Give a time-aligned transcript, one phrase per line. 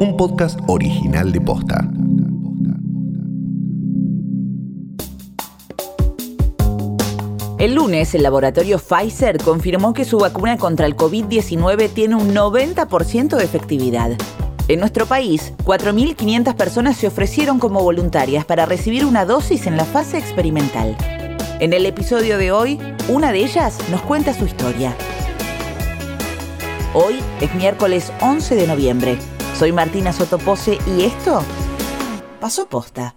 [0.00, 1.86] un podcast original de Posta.
[7.58, 13.36] El lunes, el laboratorio Pfizer confirmó que su vacuna contra el COVID-19 tiene un 90%
[13.36, 14.12] de efectividad.
[14.68, 19.84] En nuestro país, 4.500 personas se ofrecieron como voluntarias para recibir una dosis en la
[19.84, 20.96] fase experimental.
[21.58, 22.80] En el episodio de hoy,
[23.10, 24.96] una de ellas nos cuenta su historia.
[26.94, 29.18] Hoy es miércoles 11 de noviembre.
[29.60, 31.42] Soy Martina Sotopose y esto
[32.40, 33.14] pasó posta.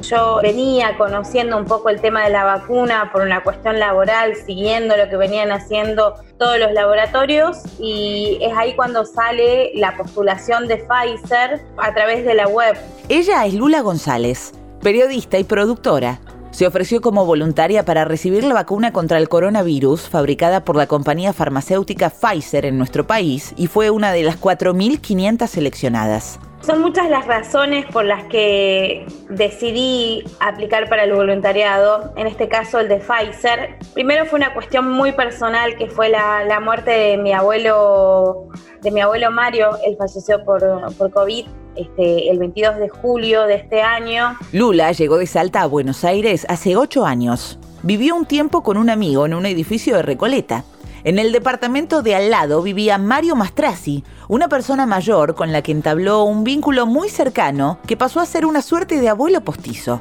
[0.00, 4.96] Yo venía conociendo un poco el tema de la vacuna por una cuestión laboral, siguiendo
[4.96, 10.78] lo que venían haciendo todos los laboratorios y es ahí cuando sale la postulación de
[10.78, 12.76] Pfizer a través de la web.
[13.08, 16.18] Ella es Lula González, periodista y productora.
[16.52, 21.32] Se ofreció como voluntaria para recibir la vacuna contra el coronavirus fabricada por la compañía
[21.32, 26.38] farmacéutica Pfizer en nuestro país y fue una de las 4.500 seleccionadas.
[26.62, 32.78] Son muchas las razones por las que decidí aplicar para el voluntariado, en este caso
[32.78, 33.78] el de Pfizer.
[33.94, 38.46] Primero fue una cuestión muy personal que fue la, muerte de mi abuelo,
[38.80, 40.62] de mi abuelo Mario, él falleció por,
[40.96, 44.36] por COVID este, el 22 de julio de este año.
[44.52, 47.58] Lula llegó de Salta a Buenos Aires hace ocho años.
[47.82, 50.64] Vivió un tiempo con un amigo en un edificio de Recoleta.
[51.04, 55.72] En el departamento de al lado vivía Mario Mastrasi, una persona mayor con la que
[55.72, 60.00] entabló un vínculo muy cercano que pasó a ser una suerte de abuelo postizo.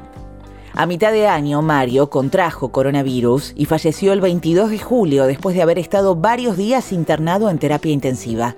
[0.73, 5.63] A mitad de año, Mario contrajo coronavirus y falleció el 22 de julio después de
[5.63, 8.55] haber estado varios días internado en terapia intensiva.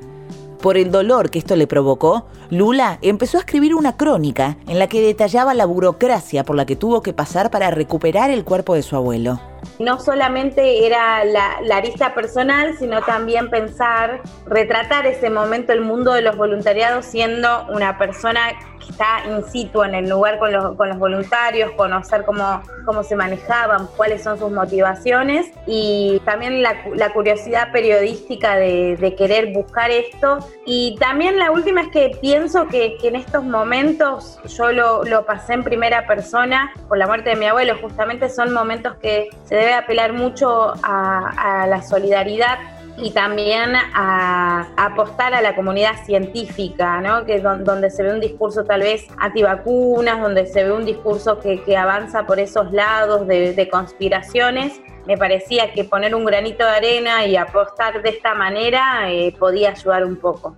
[0.62, 4.88] Por el dolor que esto le provocó, Lula empezó a escribir una crónica en la
[4.88, 8.84] que detallaba la burocracia por la que tuvo que pasar para recuperar el cuerpo de
[8.84, 9.40] su abuelo
[9.80, 16.14] no solamente era la, la, arista personal, sino también pensar, retratar ese momento, el mundo
[16.14, 18.40] de los voluntariados siendo una persona
[18.80, 23.04] que está in situ en el lugar con los, con los voluntarios, conocer cómo, cómo
[23.04, 29.92] se manejaban, cuáles son sus motivaciones y también la, la curiosidad periodística de, querer buscar
[29.92, 30.40] esto.
[30.66, 35.26] Y también la última es que pienso que, que en estos momentos yo lo, lo
[35.26, 39.53] pasé en primera persona por la muerte de mi abuelo, justamente son momentos que se
[39.58, 42.58] debe apelar mucho a, la solidaridad
[42.98, 47.26] y también a, apostar a la comunidad científica, ¿no?
[47.26, 51.40] que es donde se ve un discurso tal vez antivacunas, donde se ve un discurso
[51.40, 54.82] que, avanza por esos lados de, conspiraciones.
[55.06, 59.72] Me parecía que poner un granito de arena y apostar de esta manera eh, podía
[59.72, 60.56] ayudar un poco.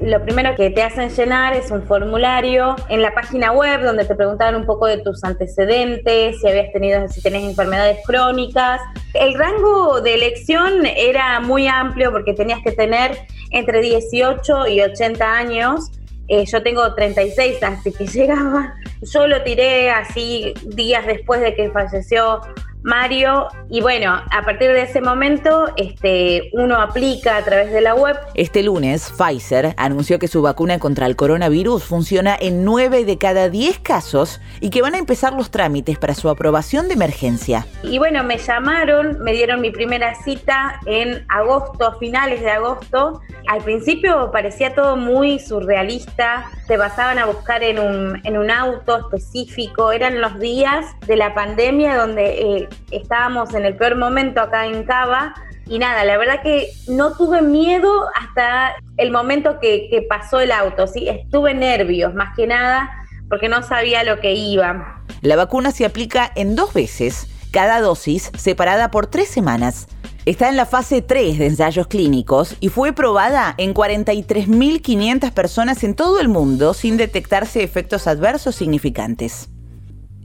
[0.00, 4.14] Lo primero que te hacen llenar es un formulario en la página web donde te
[4.14, 8.80] preguntaban un poco de tus antecedentes, si habías tenido, si tenés enfermedades crónicas.
[9.12, 13.18] El rango de elección era muy amplio porque tenías que tener
[13.50, 15.90] entre 18 y 80 años.
[16.28, 18.74] Eh, yo tengo 36, así que llegaba.
[19.02, 22.40] Yo lo tiré así días después de que falleció
[22.82, 23.48] Mario.
[23.68, 28.16] Y bueno, a partir de ese momento, este, uno aplica a través de la web.
[28.34, 33.48] Este lunes, Pfizer anunció que su vacuna contra el coronavirus funciona en 9 de cada
[33.48, 37.66] 10 casos y que van a empezar los trámites para su aprobación de emergencia.
[37.82, 43.20] Y bueno, me llamaron, me dieron mi primera cita en agosto, a finales de agosto.
[43.48, 48.96] Al principio parecía todo muy surrealista, te pasaban a buscar en un, en un auto
[48.98, 54.66] específico, eran los días de la pandemia donde eh, estábamos en el peor momento acá
[54.66, 55.34] en Cava
[55.66, 60.86] y nada, la verdad que no tuve miedo hasta el momento que, pasó el auto,
[60.86, 61.08] ¿sí?
[61.08, 62.88] estuve nervios más que nada
[63.28, 65.02] porque no sabía lo que iba.
[65.22, 69.88] La vacuna se aplica en dos veces, cada dosis separada por tres semanas.
[70.26, 75.94] Está en la fase 3 de ensayos clínicos y fue probada en 43.500 personas en
[75.94, 79.48] todo el mundo sin detectarse efectos adversos significantes.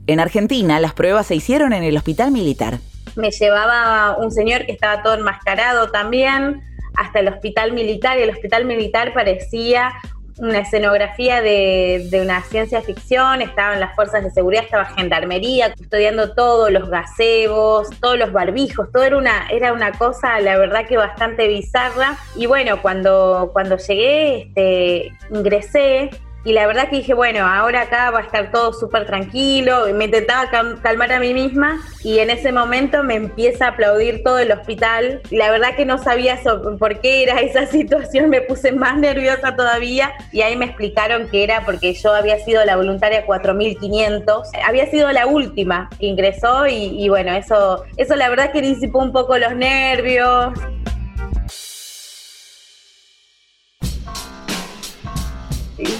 [0.06, 2.78] En Argentina, las pruebas se hicieron en el hospital militar.
[3.16, 6.60] Me llevaba un señor que estaba todo enmascarado también
[6.98, 9.94] hasta el hospital militar y el hospital militar parecía
[10.38, 16.70] una escenografía de, una ciencia ficción, estaban las fuerzas de seguridad, estaba gendarmería, custodiando todos
[16.70, 21.48] los gazebos, todos los barbijos, todo era una, era una cosa, la verdad que bastante
[21.48, 22.16] bizarra.
[22.34, 26.10] Y bueno, cuando, cuando llegué, este, ingresé,
[26.46, 29.86] y la verdad que dije, bueno, ahora acá va a estar todo súper tranquilo.
[29.92, 30.48] Me intentaba
[30.80, 35.22] calmar a mí misma y en ese momento me empieza a aplaudir todo el hospital.
[35.32, 36.38] La verdad que no sabía
[36.78, 41.42] por qué era esa situación, me puse más nerviosa todavía y ahí me explicaron que
[41.42, 47.02] era porque yo había sido la voluntaria 4500, había sido la última que ingresó y,
[47.02, 50.52] y bueno, eso, eso la verdad que disipó un poco los nervios.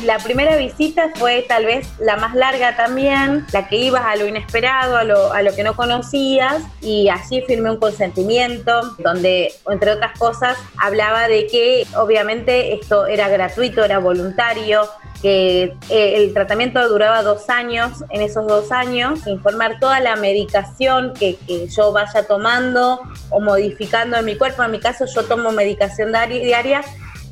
[0.04, 4.26] La primera visita fue tal vez la más larga también, la que ibas a lo
[4.26, 9.92] inesperado, a lo, a lo que no conocías y allí firmé un consentimiento donde, entre
[9.92, 14.88] otras cosas, hablaba de que obviamente esto era gratuito, era voluntario,
[15.20, 21.12] que eh, el tratamiento duraba dos años, en esos dos años, informar toda la medicación
[21.14, 23.00] que, que, yo vaya tomando
[23.30, 24.62] o modificando en mi cuerpo.
[24.62, 26.82] En mi caso yo tomo medicación diaria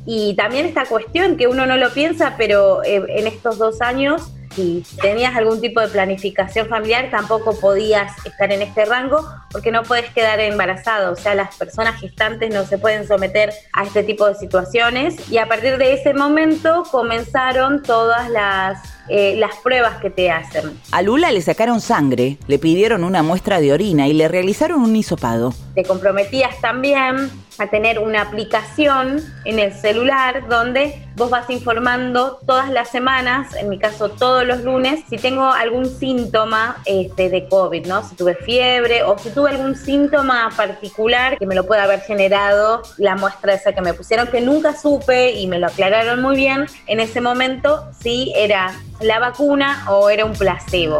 [0.05, 4.31] y también esta cuestión que uno no lo piensa, pero eh, en estos dos años,
[4.55, 9.83] si tenías algún tipo de planificación familiar, tampoco podías estar en este rango porque no
[9.83, 11.11] puedes quedar embarazado.
[11.11, 15.29] O sea, las personas gestantes no se pueden someter a este tipo de situaciones.
[15.29, 20.79] Y a partir de ese momento comenzaron todas las eh, las pruebas que te hacen.
[20.91, 24.95] A Lula le sacaron sangre, le pidieron una muestra de orina y le realizaron un
[24.95, 25.53] hisopado.
[25.75, 32.69] Te comprometías también a tener una aplicación en el celular donde vos vas informando todas
[32.69, 37.85] las semanas, en mi caso todos los lunes, si tengo algún síntoma este, de COVID,
[37.85, 38.07] ¿no?
[38.07, 42.81] Si tuve fiebre o si tuve algún síntoma particular que me lo pueda haber generado
[42.97, 46.65] la muestra esa que me pusieron, que nunca supe y me lo aclararon muy bien
[46.87, 50.99] en ese momento si era la vacuna o era un placebo.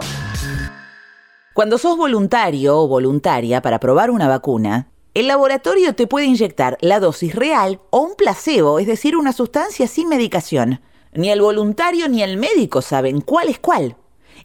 [1.54, 7.00] Cuando sos voluntario o voluntaria para probar una vacuna, el laboratorio te puede inyectar la
[7.00, 10.82] dosis real o un placebo, es decir, una sustancia sin medicación.
[11.14, 13.96] Ni el voluntario ni el médico saben cuál es cuál.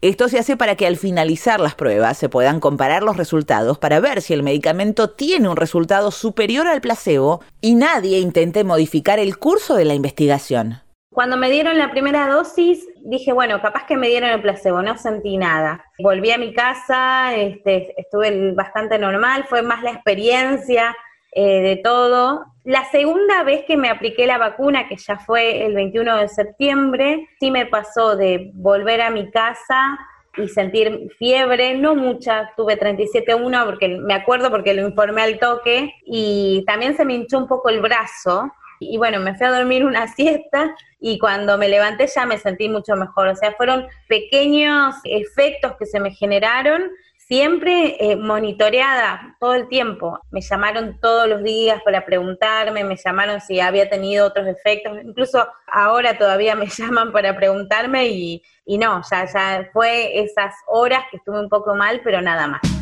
[0.00, 3.98] Esto se hace para que al finalizar las pruebas se puedan comparar los resultados para
[3.98, 9.36] ver si el medicamento tiene un resultado superior al placebo y nadie intente modificar el
[9.36, 10.80] curso de la investigación.
[11.12, 14.96] Cuando me dieron la primera dosis, dije, bueno, capaz que me dieron el placebo, no
[14.96, 15.84] sentí nada.
[15.98, 20.96] Volví a mi casa, este, estuve bastante normal, fue más la experiencia
[21.32, 22.44] eh, de todo.
[22.62, 27.28] La segunda vez que me apliqué la vacuna, que ya fue el 21 de septiembre,
[27.40, 29.98] sí me pasó de volver a mi casa
[30.36, 35.92] y sentir fiebre, no mucha, tuve 37.1 porque me acuerdo porque lo informé al toque
[36.04, 39.84] y también se me hinchó un poco el brazo y bueno, me fui a dormir
[39.84, 43.28] una siesta y cuando me levanté ya me sentí mucho mejor.
[43.28, 50.18] O sea, fueron pequeños efectos que se me generaron, siempre eh, monitoreada todo el tiempo.
[50.30, 54.98] Me llamaron todos los días para preguntarme, me llamaron si había tenido otros efectos.
[55.04, 61.04] Incluso ahora todavía me llaman para preguntarme y, y no, ya, ya fue esas horas
[61.10, 62.79] que estuve un poco mal, pero nada más.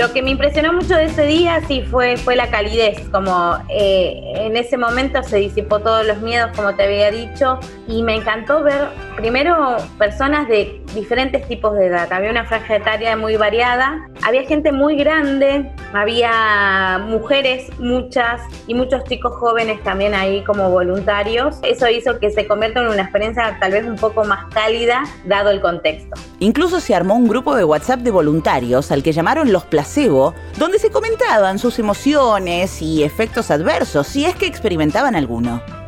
[0.00, 4.32] Lo que me impresionó mucho de ese día sí fue, fue la calidez, como eh,
[4.34, 8.62] en ese momento se disipó todos los miedos, como te había dicho, y me encantó
[8.62, 12.12] ver primero personas de diferentes tipos de edad.
[12.12, 19.04] Había una franja etaria muy variada, había gente muy grande, había mujeres muchas y muchos
[19.04, 21.58] chicos jóvenes también ahí como voluntarios.
[21.62, 25.50] Eso hizo que se convierta en una experiencia tal vez un poco más cálida dado
[25.50, 26.20] el contexto.
[26.38, 30.78] Incluso se armó un grupo de WhatsApp de voluntarios al que llamaron los placebo, donde
[30.78, 35.79] se comentaban sus emociones y efectos adversos, si es que experimentaban alguno.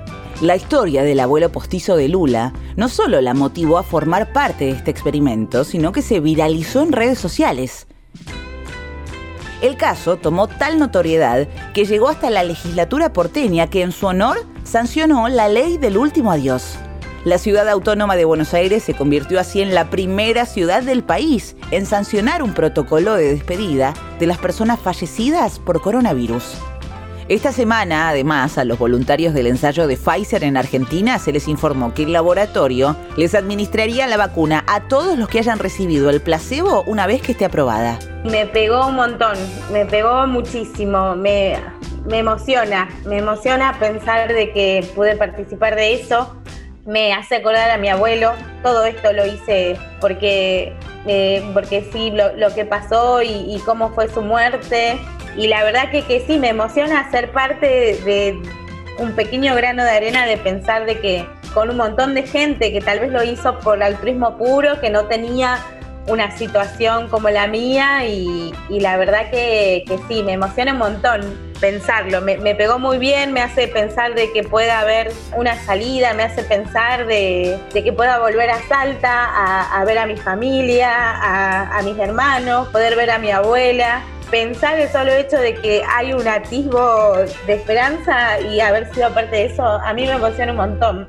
[0.43, 4.73] La historia del abuelo postizo de Lula no solo la motivó a formar parte de
[4.73, 7.87] este experimento, sino que se viralizó en redes sociales.
[9.61, 14.37] El caso tomó tal notoriedad que llegó hasta la legislatura porteña que en su honor
[14.65, 16.77] sancionó la ley del último adiós.
[17.25, 21.55] La ciudad autónoma de Buenos Aires se convirtió así en la primera ciudad del país
[21.71, 26.57] en sancionar un protocolo de despedida de las personas fallecidas por coronavirus.
[27.33, 31.95] Esta semana, además, a los voluntarios del ensayo de Pfizer en Argentina se les informó
[31.95, 36.83] que el laboratorio les administraría la vacuna a todos los que hayan recibido el placebo
[36.83, 37.99] una vez que esté aprobada.
[38.25, 39.39] Me pegó un montón,
[39.73, 41.57] me pegó muchísimo, me,
[42.05, 46.37] me emociona, me emociona pensar de que pude participar de eso
[46.85, 48.33] me hace acordar a mi abuelo.
[48.63, 50.75] Todo esto lo hice porque,
[51.07, 54.99] eh, porque sí, lo, que pasó y, cómo fue su muerte.
[55.37, 57.67] Y la verdad que, que sí, me emociona ser parte
[58.05, 58.41] de,
[58.99, 62.81] un pequeño grano de arena de pensar de que con un montón de gente que
[62.81, 65.59] tal vez lo hizo por altruismo puro, que no tenía
[66.09, 71.53] una situación como la mía y, la verdad que, que sí, me emociona un montón
[71.61, 72.21] pensarlo.
[72.21, 76.43] Me, pegó muy bien, me hace pensar de que pueda haber una salida, me hace
[76.43, 82.69] pensar de, que pueda volver a Salta a, ver a mi familia, a mis hermanos,
[82.69, 87.13] poder ver a mi abuela pensar el solo hecho de que hay un atisbo
[87.47, 91.07] de esperanza y haber sido parte de eso, a mí me emociona un montón.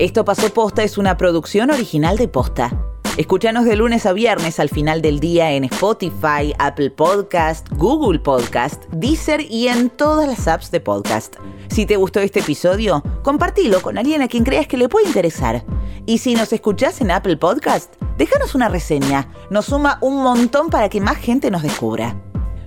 [0.00, 2.89] Esto pasó posta es una producción original de posta.
[3.20, 8.84] Escúchanos de lunes a viernes al final del día en Spotify, Apple Podcast, Google Podcast,
[8.92, 11.36] Deezer y en todas las apps de podcast.
[11.68, 15.62] Si te gustó este episodio, compartilo con alguien a quien creas que le puede interesar.
[16.06, 19.28] Y si nos escuchás en Apple Podcast, déjanos una reseña.
[19.50, 22.18] Nos suma un montón para que más gente nos descubra.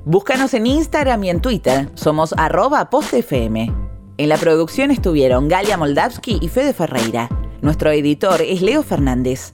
[0.06, 1.90] Búscanos en Instagram y en Twitter.
[1.96, 3.74] Somos arroba postfm.
[4.20, 7.28] En la producción estuvieron Galia Moldavsky y Fede Ferreira.
[7.64, 9.54] Nuestro editor es Leo Fernández.